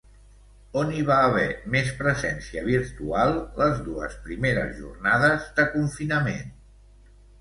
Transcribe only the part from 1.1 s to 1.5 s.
haver